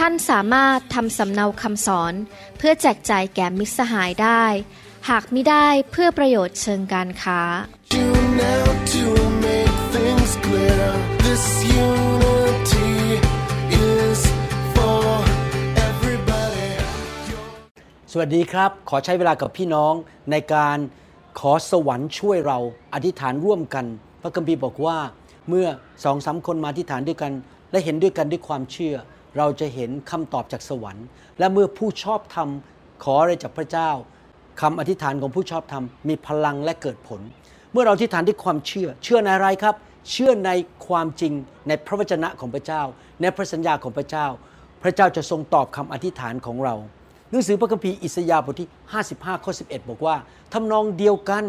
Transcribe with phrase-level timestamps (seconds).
[0.00, 2.14] ท่านสามารถทำสำเนาคำสอน
[2.58, 4.44] เพื่อแจกจ่ายแก่มิตรสหายได้
[5.08, 7.40] หากมิได้เพื่อประโยชน์เชิงการค้า
[7.94, 8.06] Do
[8.44, 9.04] now to
[9.46, 10.84] make things clear.
[11.26, 11.44] This
[11.86, 12.92] unity
[13.92, 14.20] is
[14.74, 15.04] for
[15.88, 16.70] everybody.
[18.12, 19.94] สวัสดีครับ ขอใช้เวลากับพี่น้อง
[20.30, 20.78] ในการ
[21.40, 22.58] ขอสวรรค์ช่วยเรา
[22.94, 23.84] อธิษฐานร่วมกัน
[24.22, 24.98] พระคัมภีร์บอกว่า
[25.48, 25.66] เมื่อ
[26.04, 27.32] สองสามคนมาอธิษฐานด้วยกัน
[27.70, 28.96] และเห็นด้วยกันด้วยความเชื่อ
[29.38, 31.06] เราจะเห็นคำตอบจากสวรรค์
[31.38, 32.48] และเมื่อผู้ชอบธรรม
[33.04, 33.90] ขออะไรจากพระเจ้า
[34.60, 37.20] คำอธิษฐานของผู้ชอบธรรมมีพลังและเกิดผล
[37.72, 39.74] เมื่อเราอธิษฐานด้วยความเชื่อ เชื่อในอะไรครับ
[40.10, 40.50] เชื่อใน
[40.86, 41.32] ความจริง
[41.68, 42.82] ในพระวจนะของพระเจ้า
[43.20, 44.26] ในพระสัญญาของพระเจ้า
[44.82, 46.74] พระเจ้าจะทรงตอบคำอธิษฐานของเรา
[47.30, 48.68] หนังสือพระคัมภีร์อิสยาห์บทที่
[49.06, 50.16] 55ข้อ11 บอกว่า
[50.52, 51.44] ทำนองเดียวกัน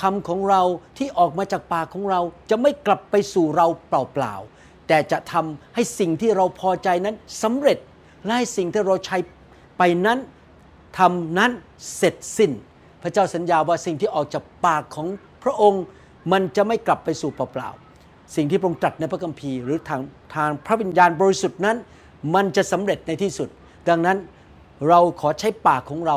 [0.00, 0.62] คำของเรา
[0.98, 4.59] ที่ออกมาจากปากของเราจะไม่กลับไปสู่เราเปล่าๆ
[4.92, 7.78] แต่จะทำให้สิ่งที่เราพอใจนั้นสำเร็จ
[8.24, 9.16] และให้สิ่งที่เราใช้
[9.78, 10.18] ไปนั้น
[10.98, 11.50] ทำนั้น
[11.96, 12.50] เสร็จสิ้น
[13.02, 15.08] พระเจ้าสัญญาว่าสิ่งที่ออกจากปากของ
[15.44, 15.84] พระองค์
[16.32, 20.00] มันจะไม่กลับไปสู่เปล่าๆสิ่งที่พระองค์ตรัสในพระคัมภีร์หรือทาง
[20.36, 21.76] ทางพระวิญญาณบริสุทธิ์นั้น
[22.34, 23.48] มันจะสำเร็จในที่สุด
[23.88, 24.18] ดังนั้น
[24.88, 26.16] เราขอใช้ปากของเรา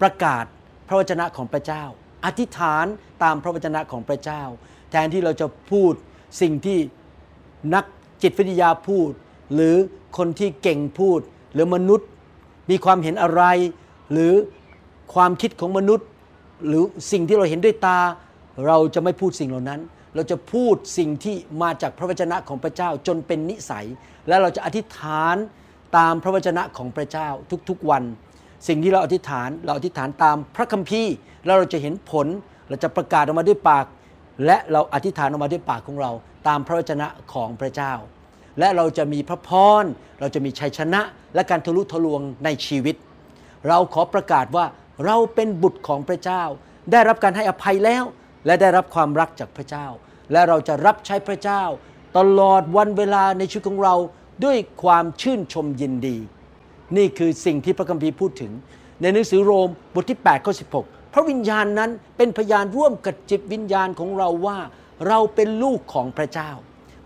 [0.00, 0.44] ประกาศ
[0.88, 1.84] พระวจนะของพระเจ้า
[2.24, 2.86] อธิษฐาน
[3.22, 4.42] ตามพระวจนะของพระเจ้า
[4.90, 5.92] แทนที่เราจะพูด
[6.40, 6.78] สิ่งที่
[7.74, 7.84] นัก
[8.22, 9.10] จิตวิทยาพูด
[9.54, 9.74] หรือ
[10.16, 11.20] คนที่เก่งพูด
[11.52, 12.08] หรือมนุษย์
[12.70, 13.42] มีความเห็นอะไร
[14.12, 14.32] หรือ
[15.14, 16.06] ความคิดของมนุษย์
[16.66, 17.98] หรือสิ่งที่เราเห็นด้วยตา
[18.66, 19.80] เราจะไม่พูดสิ่งเหล่านั้น
[20.14, 23.86] เราจะพูดสิ่งที่มาจากพระวจนะของพระเจ้าจนเป็นนิสัย
[24.28, 25.36] และเราจะอธิษฐาน
[25.96, 27.28] ตามพระวจนะของพระเจ้า
[27.68, 28.02] ทุกๆวัน
[28.68, 31.14] สิ่งที่เราอธิษฐานเราอธิษฐานตามพระคัมภีร์
[31.44, 32.26] แล้วเราจะเห็นผล
[32.68, 33.86] เราจะประกาศออกมาด้วยปาก
[34.46, 36.10] และเราอธิษฐานออกมาด้วยปากของเรา
[36.48, 37.92] ตามพระวจนะของพระเจ้า
[38.58, 39.50] และเราจะมีพระพ
[39.82, 39.84] ร
[40.20, 41.00] เราจะมีชัยชนะ
[41.34, 42.96] และการทะลุทะลวงในชีวิต
[43.68, 44.66] เราขอประกาศว่า
[45.06, 46.42] เราเป็นบุตรของพระเจ้า
[46.92, 48.04] ได้รับการให้อภัยแล้ว
[48.46, 49.86] และได้รับความรักจากพระเจ้า
[50.32, 51.62] และเราจะรับใช้พระเจ้า
[52.18, 53.94] ตลอดวันเวลาในชีวิตของเรา
[54.44, 56.16] ด้วยความชื่นชมยินดี
[56.96, 58.52] นี่คือสิ่งที่พระคัมภีร์พูดถึง
[59.00, 64.58] ในหนังสือโรมบทที่8ข้อ16 พระวิญญาณนั้นเป็นพยานร่วมกับจิตวิญญาณของเราว่า
[65.08, 66.50] เราเป็นลูกของพระเจ้า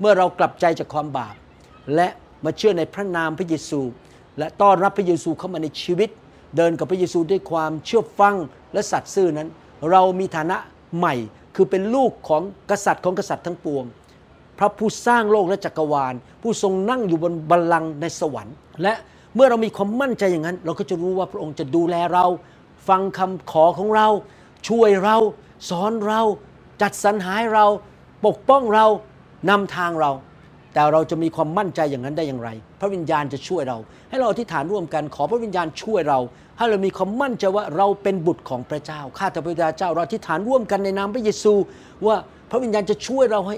[0.01, 1.35] เมื่อเรากลับใจจากความบาป
[1.95, 2.09] และ
[2.45, 3.81] มาเชื่อในพระนามพระเยซู
[4.39, 6.11] และต้อนรับพระเยซูเข้ามาในชีวิต
[6.57, 8.37] เดินกับพระเยซูด้วยความเชื่อฟัง
[8.73, 9.49] และสัตย์ซื่อนั้น
[9.91, 10.57] เรามีฐานะ
[10.97, 11.15] ใหม่
[11.55, 13.85] คือเป็นลูกของกษัตริย์ของกษัตริย์ทั้งปวง
[14.59, 18.93] พระผู้สร้างโลกและจักรวาล ผู้ทรงนั่งอยู่บนบัลลังก์ในสวรรค์ และ
[19.35, 22.27] เมื่อเรามีความมั่นใจอย่างนั้น เราก็จะรู้ว่าพระองค์จะดูแลเรา
[22.89, 24.09] ฟังคำขอของเรา
[24.69, 25.17] ช่วยเรา
[25.69, 26.21] สอนเรา
[26.83, 27.67] จัดสรรหาให้เรา
[28.27, 28.87] ปกป้องเรา
[29.49, 30.11] นำทางเรา
[30.75, 33.79] แต่เราจะมีความมั่นใจอย่างนั้นได้อย่างไร พระวิญญาณจะช่วยเรา
[34.11, 36.19] ให้เราอธิษฐานร่วมกันขอพระวิญญาณช่วยเรา
[36.59, 41.53] ให้เรามีความมั่นใจว่าเราเป็นบุตรของพระเจ้า ข้าแต่พระบิดาเจ้าเราอธิษฐานร่วมกันในนามพระเยซู
[42.07, 42.17] ว่า
[42.51, 43.57] พระวิญญาณจะช่วยเราให้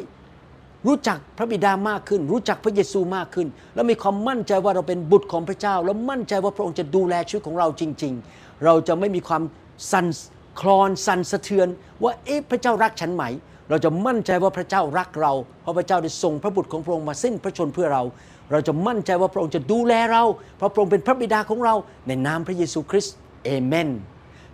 [0.86, 9.42] รู้จักพระบิดามากขึ้น รู้จักพระเยซูมากขึ้น แล้วมีความมั่นใจว่าเราเป็นบุตรของพระเจ้า แล้วมั่นใจว่าพระองค์จะดูแลชีวิตของเราจริง ๆ เราจะไม่มีความ
[9.92, 10.06] สั่น
[10.60, 11.68] คลอนสั่นสะเทือน
[12.02, 13.24] ว่าเอ๊ะพระเจ้ารักฉันไหม
[13.68, 18.02] เราจะมั่นใจว่าพระเจ้ารักเรา เพราะพระเจ้าได้ส่งพระบุตรของพระองค์มาสิ้นพระชนเพื่อเรา
[18.50, 20.22] เราจะมั่นใจว่าพระองค์จะดูแลเรา
[20.56, 21.74] เพราะพระองค์เป็นพระบิดาของเรา
[22.06, 23.88] ในนามพระเยซูคริสต์เอเมน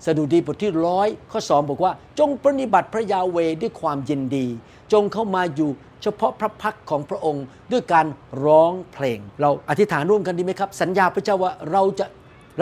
[0.05, 4.47] สดุดีบทที่ร้อยข้อสองบอกว่า จงปฏิบัติพระยาเวด้วยความยินดี
[4.93, 5.71] จงเข้ามาอยู่
[6.03, 8.07] เฉพาะพระพักของพระองค์ด้วยการ
[8.45, 12.07] ร้องเพลง เราอธิษฐานร่วมกันดีไหมครับ สัญญาพระเจ้าว่าเราจะ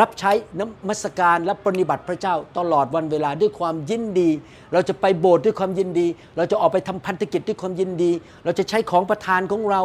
[0.00, 4.30] รับใช้น้ำมัสการและปฏิบัติพระเจ้าตลอดวันเวลาด้วยความยินดี
[4.72, 6.06] เราจะไปโบสถ์ด้วยความยินดี
[6.36, 8.12] เราจะออกไปทำพันธกิจด้วยความยินดี
[8.44, 9.82] เราจะใช้ของประทานของเรา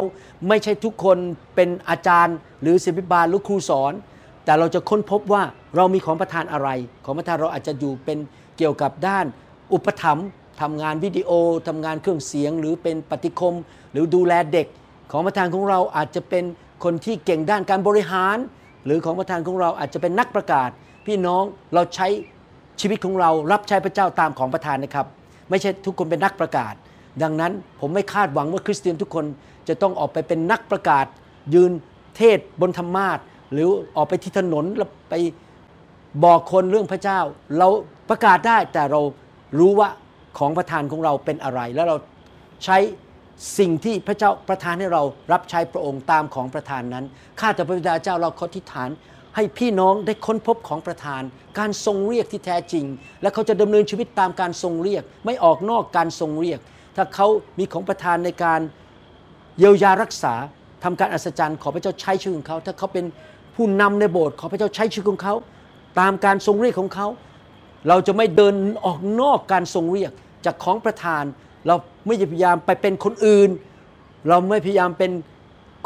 [0.48, 1.18] ไม่ใช่ทุกคน
[1.54, 3.92] เป็นอาจารย์ หรือศิบิบาลหรือครูสอน
[4.44, 5.42] แต่เราจะค้นพบว่า
[5.76, 6.68] เรามีของประทานอะไร
[7.04, 8.18] ของประทานเราอาจจะอยู่เป็น
[8.58, 9.24] เกี่ยวกับด้าน
[9.72, 10.26] อุปถัมภ์
[10.60, 11.30] ทำงานวิดีโอ
[11.68, 13.54] ทำงานเครื่องเสียง หรือเป็นปฏิคม
[13.92, 14.66] หรือดูแลเด็ก
[15.12, 16.44] ของประทานของเราอาจจะเป็น
[16.84, 18.36] คนที่เก่งด้านการบริหาร
[18.84, 20.70] หรือของประทานของเราอาจจะเป็นนักประกาศ
[21.06, 21.44] พี่น้อง
[21.74, 22.08] เราใช้
[22.80, 25.06] ชีวิตของเรารับใช้พระเจ้าตามของประทานนะครับ
[25.50, 26.74] ไม่ใช่ทุกคนเป็นนักประกาศ
[27.22, 29.24] ดังนั้นผมไม่คาดหวังว่าคริสเตียนทุกคน
[29.68, 31.06] จะต้องออกไปเป็นนักประกาศ
[31.54, 31.72] ยืน
[32.16, 33.18] เทศบนธรรมาท
[33.52, 35.14] หรือออกไปที่ถนนแล้วไป
[36.24, 37.18] บอกคนเรื่องพระเจ้า
[37.58, 37.68] เรา
[38.10, 39.00] ประกาศได้แต่เรา
[39.58, 39.88] รู้ว่า
[40.38, 41.96] ของประทานของเราเป็นอะไร แล้วเรา
[42.64, 42.78] ใช้
[43.58, 45.02] สิ่งที่พระเจ้าประทานให้เรา
[45.32, 47.04] รับใช้พระองค์ตามของประทานนั้น
[47.40, 48.90] ข้าแต่พระบิดาเจ้าเราขอทิฏฐาน
[49.36, 51.22] ให้พี่น้องได้ค้นพบของประทาน
[51.58, 52.84] การทรงเรียกที่แท้จริง
[53.22, 56.60] และเขาจะดำเนินชีวิตตามการทรงเรียก ไม่ออกนอกการทรงเรียก
[56.96, 57.26] ถ้าเขา
[57.58, 58.60] มีของประทานในการ
[59.58, 60.34] เยียวยารักษา
[60.84, 63.04] ทำการอัศจรรย์ขอพระเจ้าใช้ชีวิตของเขา ถ้าเขาเป็น
[63.54, 65.34] ผู้นำในโบสถ์ขอพระเจ้าใช้ชีวิตของเขา
[66.00, 67.06] ตามการทรงเรียกของเขา
[67.88, 68.54] เราจะไม่เดิน
[68.84, 70.12] ออกนอกการทรงเรียก
[70.46, 71.24] จากของประทาน
[71.66, 71.74] เรา
[72.06, 73.50] ไม่พยายามไปเป็นคนอื่น
[74.28, 75.12] เราไม่พยายามเป็น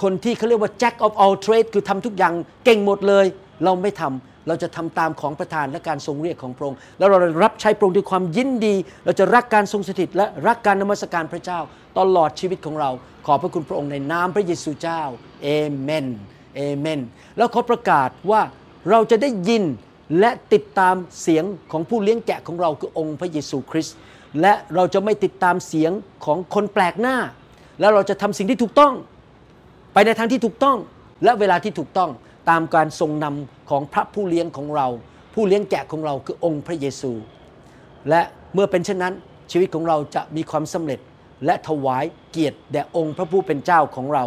[0.02, 2.34] คนที่เขาเรียกว่า jack of all trade คือทำทุกอย่าง
[2.64, 3.26] เก่งหมดเลย
[3.64, 8.74] เราไม่ทำเราจะทำตามของประทานและการทรงเรียกของพระองค์แล้วเรารับใช้พระองค์ด้วยความยินดี
[9.04, 11.60] เราจะรักการทรงสถิตและรักการนมัสการพระเจ้า
[11.98, 12.90] ตลอดชีวิตของเรา
[13.26, 15.02] ขอบพระคุณพระองค์ในนามพระเยซูเจ้า
[15.42, 15.48] เอ
[15.80, 16.06] เมน
[16.56, 17.00] เอเมน
[17.36, 18.42] แล้วขอประกาศว่า
[18.90, 19.64] เราจะได้ยิน
[20.18, 23.96] และติดตามเสียงของผู้เลี้ยงแกะของเราคือองค์พระเยซูคริสต์
[24.40, 25.92] และเราจะไม่ติดตามเสียง
[26.24, 27.16] ของคนแปลกหน้า
[27.80, 28.92] แล้วเราจะทำสิ่งที่ถูกต้อง
[29.92, 30.78] ไปในทางที่ถูกต้อง
[31.24, 32.10] และเวลาที่ถูกต้อง
[32.50, 34.86] ตามการทรงนำของพระผู้เลี้ยงของเรา
[35.34, 37.12] ผู้เลี้ยงแกะของเราคือองค์พระเยซู
[38.08, 38.22] และ
[38.54, 39.14] เมื่อเป็นเช่นนั้น
[39.50, 41.00] ชีวิตของเราจะมีความสำเร็จ
[41.44, 44.24] และถวายเกียรติแด่องค์พระผู้เป็นเจ้าของเรา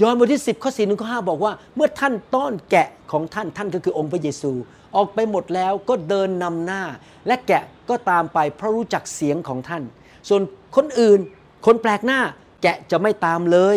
[0.00, 4.52] ยอห์นบทที่ 10 ข้อ4ถึงข้อ5บอกว่า เมื่อท่านต้อนแกะของท่านท่านก็คือองค์พระเยซู
[4.96, 6.82] ออกไปหมดแล้วก็เดินนำหน้า
[7.26, 9.82] และแกะก็ตามไปเพราะรู้จักเสียงของท่าน
[10.28, 10.42] ส่วน
[10.76, 11.18] คนอื่น
[11.66, 12.20] คนแปลกหน้า
[12.62, 13.76] แกะจะไม่ตามเลย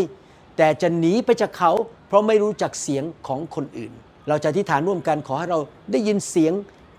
[0.58, 1.72] แต่จะหนีไปจากเขา
[2.08, 3.92] เพราะไม่รู้จักเสียงของคนอื่น
[4.28, 5.60] เราจะอธิษฐานร่วมกันขอให้เรา
[5.92, 6.54] ได้ยินเสียง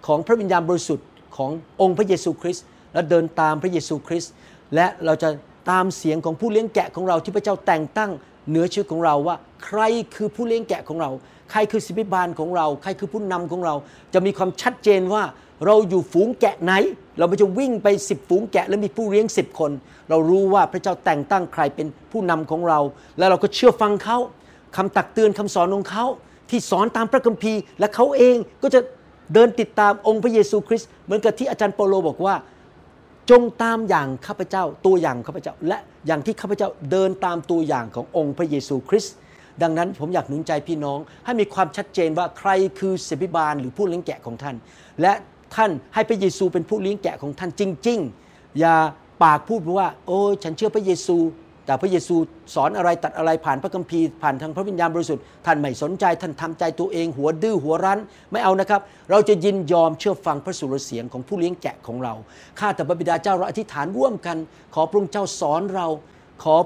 [0.06, 1.06] ของพระวิญญาณบริสุทธิ์
[1.36, 1.50] ของ
[1.80, 4.32] องค์พระเยซูคริสต์และเดินตามพระเยซูคริสต์
[4.74, 5.28] และเราจะ
[5.70, 8.10] ตามเสียงของผู้เลี้ยงแกะของเราที่พระเจ้าแต่งตั้ง
[8.48, 9.80] เหนือชีวิตของเราว่า ใคร
[10.14, 11.10] คือผู้เลี้ยงแกะของเรา
[11.50, 13.74] ใครคือศิบิบาลของเรา ใครคือผู้นำของเรา
[14.14, 15.22] จะมีความชัดเจนว่า
[15.66, 16.72] เราอยู่ฝูงแกะไหน
[17.18, 19.70] เราไม่จะวิ่งไป10ฝูงแกะแล้วมีผู้เลี้ยง10คน
[20.10, 22.78] เรารู้ว่าพระเจ้าแต่งตั้งใครเป็นผู้นำของเรา
[23.18, 24.18] แล้วเราก็เชื่อฟังเขา
[24.76, 26.04] คำตักเตือนคำสอนของเขา
[26.50, 28.80] ที่สอนตามพระคัมภีร์ และเขาเองก็จะ
[29.34, 32.34] เดินติดตามองค์พระเยซูคริสต์เหมือนกับที่อาจารย์เปโลบอกว่า
[33.30, 39.14] จงตามอย่างข้าพเจ้าตัวอย่างข้าพเจ้า และอย่างที่ข้าพเจ้าเดินตามตัวอย่างขององค์พระเยซูคริสต์
[39.62, 44.56] ดังนั้นผมอยากหนุนใจพี่น้อง ให้มีความชัดเจนว่าใครคือเสบิบาลหรือผู้เลี้ยงแกะของท่าน
[45.00, 45.12] และ
[45.54, 47.98] ท่านให้พระเยซูเป็นผู้เลี้ยงแกะของท่านจริง
[48.28, 48.74] ๆ อย่า
[49.22, 51.16] ปากพูดว่า โอ้ฉันเชื่อพระเยซู
[51.68, 52.16] แต่พระเยซู
[52.54, 58.00] สอนอะไรตัดอะไรผ่านพระคัมภีร์ผ่านทางพระวิญญาณบริสุทธิ์ท่านไม่สนใจท่านทำใจตัวเองหัวดื้อหัวรั้น
[58.32, 58.80] ไม่เอานะครับ
[59.10, 62.14] เราจะยินยอมเชื่อฟังพระสุรเสียงของผู้เลี้ยงแกะของเรา
[62.58, 64.36] ข้าแต่พระบิดาเจ้าเราอธิษฐานร่วมกัน
[64.74, 65.86] ขอพระองค์เจ้าสอนเรา
[66.42, 66.56] ขอ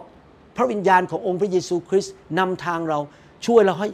[0.56, 2.98] พระวิญญาณขององค์พระเยซูคริสต์นำทางเรา
[3.46, 3.88] ช่วยเราให้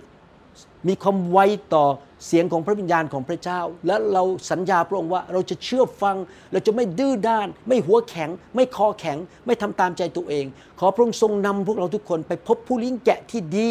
[0.88, 1.38] มีความไว
[1.74, 1.84] ต่อ
[2.26, 6.16] เสียงของพระวิญญาณของพระเจ้า และเราสัญญาพระองค์ว่าเราจะเชื่อฟัง
[6.52, 10.44] เราจะไม่ดื้อด้าน ไม่หัวแข็ง ไม่คอแข็ง ไม่ทำตามใจตัวเอง
[10.80, 13.70] ขอพระองค์ทรงนำพวกเราทุกคนไปพบผู้เลี้ยงแกะที่ดี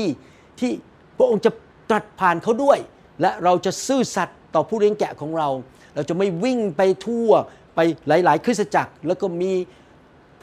[0.59, 0.71] ที่
[1.17, 1.51] พระองค์จะ
[1.89, 2.77] ตรัสผ่านเขาด้วย
[3.21, 5.49] และเราจะซื่อสัตย์ต่อผู้เลี้ยงแกะของเรา
[5.95, 7.29] เราจะไม่วิ่งไปทั่ว
[7.75, 9.51] ไปหลาย ๆ คริสตจักร แล้วก็มี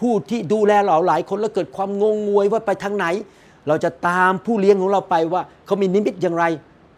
[0.00, 3.06] ผู้ที่ดูแลเราหลายคนแล้วเกิดความงงงวยว่าไปทางไหน
[3.68, 6.44] เราจะตามผู้เลี้ยงของเราไปว่าเขามีนิมิตอย่างไร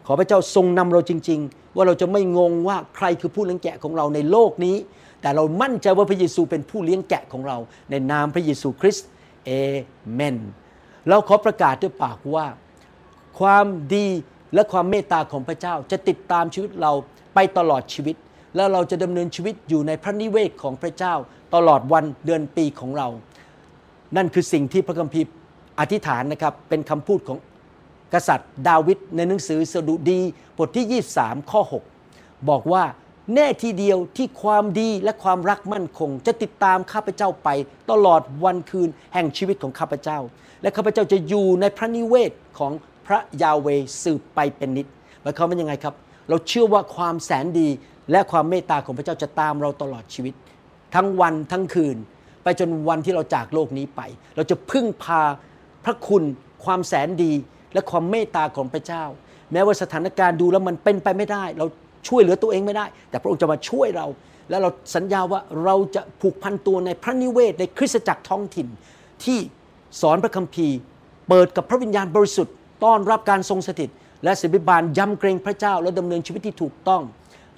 [0.07, 4.75] ขอพระเจ้าทรงนำเราจริง ๆ ว่าเราจะไม่งงว่าใครคือผู้เลี้ยงแกะของเราในโลกนี้
[5.21, 7.57] แต่เรามั่นใจว่าพระเยซูเป็นผู้เลี้ยงแกะของเรา
[7.89, 9.07] ในนามพระเยซูคริสต์
[9.45, 9.51] เอ
[10.13, 10.37] เมน
[11.09, 12.45] เราขอประกาศด้วยปากว่า
[13.39, 14.07] ความดี
[14.53, 16.91] และความเมตตาของพระเจ้าจะติดตามชีวิตเรา
[17.35, 18.15] ไปตลอดชีวิต
[18.55, 21.13] แล้วเราจะดำเนินชีวิตอยู่ในพระนิเวศของพระเจ้า
[21.55, 23.07] ตลอดวันเดือนปีของเรา
[24.17, 25.27] นั่นคือสิ่งที่พระคัมภีร์
[25.79, 27.37] อธิษฐานนะครับเป็นคำพูดของ
[28.13, 30.21] กษัตริย์ดาวิดในหนังสือสดุดี
[30.57, 31.61] บทที่ 23 ข้อ
[32.03, 32.83] 6 บอกว่า
[33.35, 37.49] แน่ทีเดียวที่ความดีและความรักมั่นคง จะติดตามข้าพเจ้าไป
[37.91, 40.19] ตลอดวันคืนแห่งชีวิตของข้าพเจ้า
[40.61, 42.71] และข้าพเจ้าจะอยู่ในพระนิเวศของ
[43.07, 43.67] พระยาเว
[44.03, 44.87] สืบไปเป็นนิด
[45.21, 45.95] หมายความว่ายังไงครับ
[46.29, 47.67] เราเชื่อว่าความแสนดี
[48.11, 50.33] และความเมตตาของพระเจ้าจะตามเราตลอดชีวิต
[50.95, 51.97] ทั้งวันทั้งคืน
[52.43, 54.01] ไปจนวันที่เราจากโลกนี้ไป
[54.35, 55.21] เราจะพึ่งพา
[55.85, 56.23] พระคุณ
[56.65, 57.33] ความแสนดี
[57.73, 59.03] และความเมตตาของพระเจ้า
[59.51, 61.65] แม้ว่าสถานการณ์ดูแล้วมันเป็นไปไม่ได้ เรา
[62.07, 64.07] ช่วยเหลือตัวเองไม่ได้ แต่พระองค์จะมาช่วยเรา
[64.49, 68.67] และเราสัญญาว่าเราจะผูกพันตัวในพระนิเวศในคริสตจักรท้องถิ่น
[69.23, 69.39] ที่
[70.01, 70.77] สอนพระคัมภีร์
[71.29, 73.89] เปิดกับพระวิญญาณบริสุทธิ์ต้อนรับการทรงสถิต
[74.23, 77.03] และศิบิบาลยำเกรงพระเจ้า และดำเนินชีวิตที่ถูกต้อง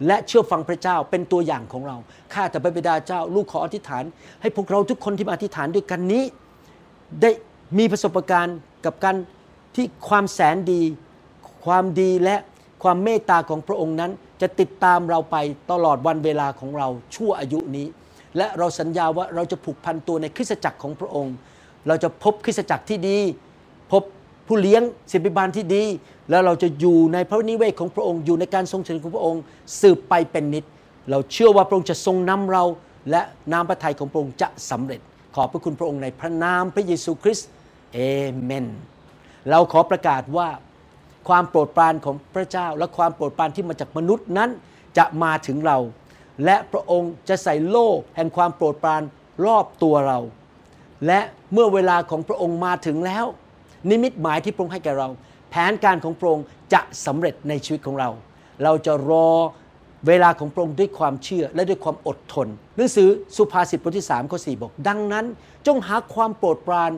[0.07, 1.97] และเชื่อฟังพระเจ้าเป็นตัวอย่างของเรา
[2.33, 4.03] ข้าแต่พระบิดาเจ้า ลูกขออธิษฐาน
[4.41, 6.23] ให้พวกเราทุกคนที่มาอธิษฐานด้วยกันนี้
[7.21, 7.29] ได้
[7.77, 9.15] มีประสบการณ์กับการ
[9.75, 10.81] ที่ความแสนดี
[11.65, 12.35] ความดีและ
[12.83, 14.11] ความเมตตาของพระองค์นั้น
[14.41, 15.37] จะติดตามเราไป
[15.71, 17.87] ตลอดวันเวลาของเราชั่วอายุนี้
[18.37, 21.35] และเราสัญญาว่าเราจะผูกพันตัวในคริสตจักรของพระองค์
[21.87, 23.17] เราจะพบคริสตจักรที่ดี
[23.91, 24.03] พบ
[24.47, 25.83] ผู้เลี้ยงศิบิบาลที่ดี
[26.29, 29.41] แล้วเราจะอยู่ในพระนิเวศของพระองค์อยู่ในการทรงเสด็จของพระองค์
[29.81, 30.65] สืบไปเป็นนิด
[31.09, 32.63] เราเชื่อว่าพระองค์จะทรงนำเรา
[33.11, 33.21] และ
[33.51, 35.01] น้ำพระทัยของพระองค์จะสำเร็จ
[35.35, 37.47] ขอบพระคุณพระองค์ในพระนามพระเยซูคริสต์
[37.93, 37.99] เอ
[38.43, 38.65] เมน
[39.49, 40.49] เราขอประกาศว่า
[41.27, 44.49] ความโปรดปรานของพระเจ้า และความโปรดปรานที่มาจากมนุษย์นั้น
[44.97, 45.77] จะมาถึงเรา
[46.45, 49.01] และพระองค์จะใส่โล่แห่งความโปรดปราน
[49.45, 50.19] รอบตัวเรา
[51.07, 51.19] และ
[51.53, 53.25] เมื่อเวลาของพระองค์มาถึงแล้ว
[53.89, 55.09] นิมิตหมายที่พระองค์ให้แก่เรา
[55.49, 58.09] แผนการของพระองค์จะสำเร็จในชีวิตของเรา
[58.63, 59.29] เราจะรอ
[60.07, 65.25] เวลาของพระองค์ด้วยความเชื่อและด้วยความอดทน หนังสือสุภาษิตบทที่3ข้อ4บอก ดังนั้น
[65.67, 66.91] จงหาความโปรดปราน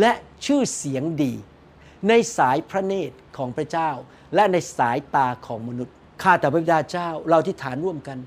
[0.00, 0.12] และ
[0.46, 1.32] ชื่อเสียงดี
[2.08, 3.90] ในสายพระเนตรของพระเจ้า
[4.34, 8.18] และในสายตาของมนุษย์ข้าแต่พระบิดาเจ้าเราที่ฐานร่วมกัน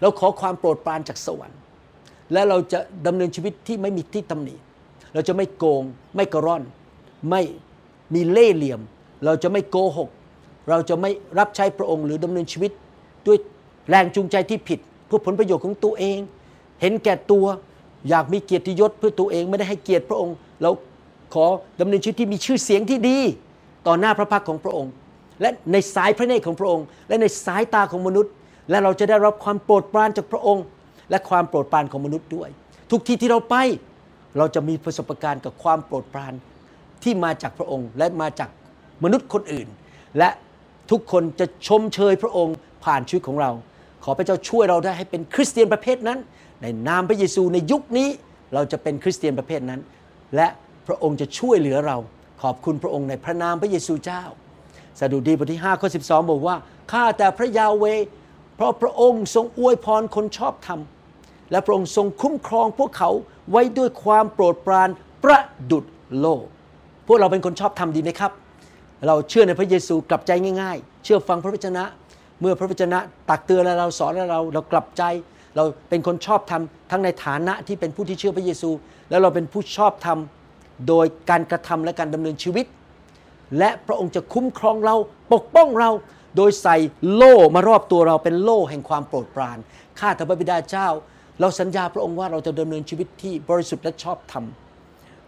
[0.00, 1.58] เราขอความโปรดปรานจากสวรรค์
[2.32, 4.54] และเราจะดำเนินชีวิตที่ไม่มีที่ตำหนิ
[5.14, 5.82] เราจะไม่โกง
[6.16, 6.62] ไม่กระร่อน
[7.30, 7.42] ไม่
[8.14, 8.80] มีเล่ห์เหลี่ยม
[9.24, 10.10] เราจะไม่โกหก
[10.68, 12.72] เราจะไม่รับใช้พระองค์หรือดำเนินชีวิต
[13.26, 13.38] ด้วย
[13.88, 16.18] แรงจูงใจที่ผิดเพื่อผลประโยชน์ของตัวเอง
[16.80, 17.46] เห็นแก่ตัว
[18.08, 20.70] อยากมีเกียรติยศเพื่อตัวเองไม่ได้ให้เกียรติพระองค์ เรา
[21.34, 21.46] ขอ
[21.80, 23.18] ดำเนินชีวิตที่มีชื่อเสียงที่ดี
[23.86, 24.92] ต่อหน้าพระพักของพระองค์
[25.40, 28.32] และในสายพระเนตรของพระองค์ และในสายตาของมนุษย์
[28.70, 30.64] และเราจะได้รับความโปรดปรานจากพระองค์
[31.10, 32.48] และความโปรดปรานของมนุษย์ด้วย
[32.90, 33.56] ทุกที่ที่เราไป
[34.38, 36.32] เราจะมีประสบการณ์กับความโปรดปราน
[37.02, 38.50] ที่มาจากพระองค์ และมาจาก
[39.04, 39.68] มนุษย์คนอื่น
[40.18, 40.28] และ
[40.90, 43.50] ทุกคนจะชมเชยพระองค์ผ่านชีวิตของเรา
[44.04, 46.18] ขอพระเจ้าช่วยเราได้ให้เป็นคริสเตียนประเภทนั้น
[46.62, 48.08] ในนามพระเยซูในยุคนี้
[48.54, 49.80] เราจะเป็นคริสเตียนประเภทนั้น
[50.36, 50.48] และ
[50.88, 51.96] พระองค์จะช่วยเหลือเรา
[52.42, 54.22] ขอบคุณพระองค์ในพระนามพระเยซูเจ้า
[55.00, 56.56] สดุดีบทที่5ข้อ12 บอกว่า
[56.92, 57.84] ข้าแต่พระยาเว
[58.56, 60.80] เพราะพระองค์ทรงอวยพรคนชอบธรรม
[61.50, 63.10] และพระองค์ทรงคุ้มครองพวกเขา
[63.50, 64.88] ไว้ด้วยความโปรดปราน
[65.24, 65.40] ประ
[65.70, 65.84] ดุด
[66.20, 66.44] โลก
[67.06, 68.32] พวกเราเป็นคนชอบธรรมดีไหมครับ
[69.06, 71.84] เราเชื่อในพระเยซูกลับใจง่ายๆ เชื่อฟังพระวจนะ
[72.40, 72.98] เมื่อพระวจนะ
[73.30, 75.02] ตักเตือนเราสอนเราเรากลับใจ
[75.56, 78.70] เราเป็นคนชอบธรรมทั้งในฐานะที่เป็นผู้ที่เชื่อพระเยซู
[79.10, 80.18] แล้วเราเป็นผู้ชอบธรรม
[80.88, 82.66] โดยการกระทำและการดำเนินชีวิต
[83.58, 84.96] และพระองค์จะคุ้มครองเรา
[85.32, 85.90] ปกป้องเรา
[86.36, 86.76] โดยใส่
[87.14, 89.58] โล่มารอบตัวเราเป็นโล่แห่งความโปรดปราน
[89.98, 90.88] ข้าแต่พระบิดาเจ้า
[91.40, 94.44] เราสัญญาพระองค์ว่าเราจะดำเนินชีวิตที่บริสุทธิ์และชอบธรรม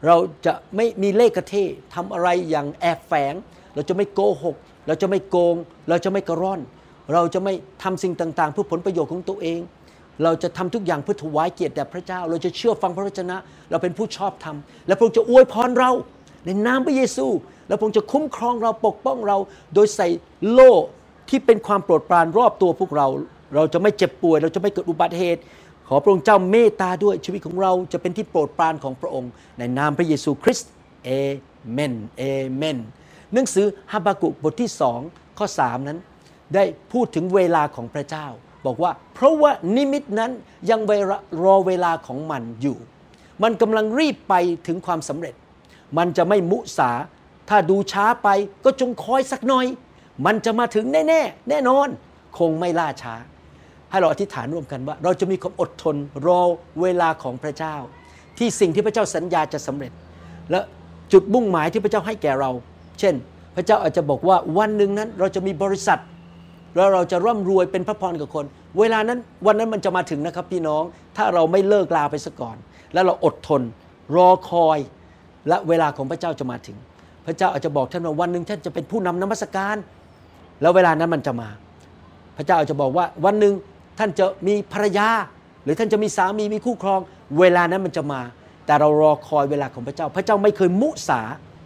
[0.07, 0.17] เรา
[0.47, 1.55] จะไม่มีเล่ห์กระเท
[1.95, 3.35] ทำอะไรอย่างแอบแฝง
[3.75, 5.57] เราจะไม่โกหก เราจะไม่โกง
[5.89, 6.61] เราจะไม่กระร่อน
[7.13, 9.61] เราจะไม่ทำสิ่งต่างๆ เพื่อผลประโยชน์ของตัวเอง
[10.25, 13.37] เราจะทำทุกอย่างเพื่อถวายเกียรติแด่พระเจ้า เราจะเชื่อฟังพระวจนะ
[13.71, 15.91] เราเป็นผู้ชอบธรรม และพระองค์จะอวยพรเรา
[16.45, 17.27] ในนามพระเยซู
[17.69, 19.37] และพระองค์จะคุ้มครองเราปกป้องเรา
[19.75, 20.09] โดยใส่
[20.51, 20.73] โล่
[21.29, 23.07] ที่เป็นความโปรดปรานรอบตัวพวกเรา
[23.55, 25.41] เราจะไม่เจ็บป่วย เราจะไม่เกิดอุบัติเหตุ
[25.89, 30.71] ขอพระองค์เจ้าเมตตาด้วยชีวิตของเราจะเป็นที่โปรดปรานของพระองค์ ในนามพระเยซูคริสต์
[31.05, 31.11] เอ
[31.73, 32.23] เมนเอ
[32.57, 32.79] เมน
[33.33, 35.01] หนังสือฮาบากุบทที่สอง
[35.39, 35.99] ข้อ 3 นั้น
[36.55, 38.27] ได้พูดถึงเวลาของพระเจ้า
[38.67, 40.31] บอกว่า เพราะว่านิมิตนั้น
[40.71, 40.93] ยังเว
[41.43, 42.79] รอเวลาของมันอยู่
[43.43, 44.35] มันกำลังรีบไป
[44.67, 45.35] ถึงความสำเร็จ
[45.99, 46.91] มันจะไม่มุสา
[47.49, 48.29] ถ้าดูช้าไป
[48.65, 49.67] ก็จงคอยสักหน่อย
[50.27, 51.89] มันจะมาถึงแน่ๆแน่นอน
[52.39, 53.15] คงไม่ล่าช้า
[53.91, 56.41] ให้เราอธิษฐานร่วมกันว่า เราจะมีความอดทนรอ
[56.83, 57.77] เวลาของพระเจ้า
[58.39, 59.93] ที่สิ่งที่พระเจ้าสัญญาจะสำเร็จ
[60.51, 60.61] และ
[61.13, 62.51] จุดมุ่งหมายที่พระเจ้าให้แก่เรา
[63.01, 63.15] เช่น
[63.57, 66.01] พระเจ้าอาจจะบอกว่าวันหนึ่งนั้นเราจะมีบริษัท
[66.77, 68.45] แล้วเราจะร่ำรวยเป็นพระพรกับคน
[68.79, 70.83] เวลานั้นวันนั้นมันจะมาถึงนะครับพี่น้อง
[71.17, 72.57] ถ้าเราไม่เลิกลาไปซะก่อน
[72.93, 73.63] แล้วเราอดทน
[74.17, 74.79] รอคอย
[75.49, 76.77] และเวลาของพระเจ้าจะมาถึง
[77.27, 79.77] พระเจ้าอาจจะบอกท่านว่าวันหนึ่งท่านจะเป็นผู้นำนมัสการ
[80.61, 81.49] แล้วเวลานั้นมันจะมา
[82.37, 83.55] พระเจ้าอาจจะบอกว่าวันหนึ่ง
[83.99, 85.09] ท่านจะมีภรรยา
[85.65, 87.01] หรือท่านจะมีสามีมีคู่ครอง
[87.39, 88.21] เวลานั้นมันจะมา
[88.67, 91.21] แต่เรารอคอยเวลาของพระเจ้า พระเจ้าไม่เคยมุสา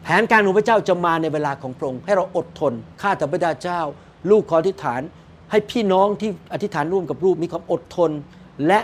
[0.04, 3.80] แผนการของพระเจ้าจะมาในเวลาของพระองค์ให้เราอดทนข้าแต่พระเจ้า
[4.31, 5.00] ลูกขออธิษฐาน
[5.50, 8.11] ให้พี่น้องที่อธิษฐานร่วมกับลูกมีความอดทน
[8.66, 8.81] และ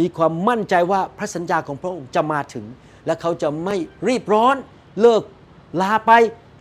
[0.00, 2.64] มีความมั่นใจว่าพระสัญญาของพระองค์จะมาถึง
[3.06, 3.76] และเขาจะไม่
[4.08, 4.56] รีบร้อน
[5.00, 5.22] เลิก
[5.82, 6.12] ลาไป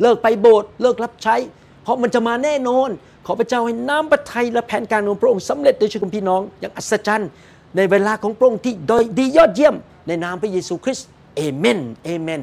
[0.02, 1.36] เลิกไปโบสถ์เลิกรับใช้
[1.84, 2.90] เพราะมันจะมาแน่นอน
[3.26, 7.30] ขอพระเจ้าให้น้ำพระทัยและแผนการของพระองค์สำเร็จในชีวิตของพี่น้อง อย่างอัศจรรย์
[7.78, 9.76] ในเวลาของพระองค์ที่โดยดียอดเยี่ยม
[10.08, 12.42] ในนามพระเยซูคริสต์เอเมนเอเมน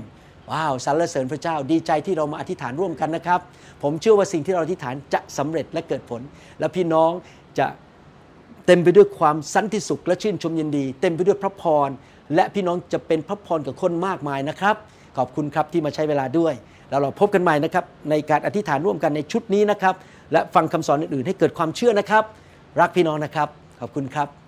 [0.53, 3.41] ว้าวสรรเสริญพระเจ้าดีใจที่เรามาอธิษฐานร่วมกันนะครับ
[3.83, 6.21] ผมเชื่อว่าสิ่งที่เราอธิษฐานจะสำเร็จและเกิดผล
[6.59, 7.11] และพี่น้อง
[7.59, 7.67] จะ
[8.67, 11.89] เต็มไปด้วยความสันติสุขและชื่นชมยินดี เต็มไปด้วยพระพร
[12.35, 14.77] และพี่น้องจะเป็นพระพรกับคนมากมายนะครับ
[15.17, 16.55] ขอบคุณครับที่มาใช้เวลาด้วย
[16.91, 19.95] แล้วเราพบกันใหม่นะครับในการอธิษฐานร่วมกันในชุดนี้นะครับ
[20.33, 22.25] และฟังคำสอนอื่นๆ ให้เกิดความเชื่อนะครับ
[22.81, 23.49] รักพี่น้องนะครับ
[23.81, 24.48] ขอบคุณครับ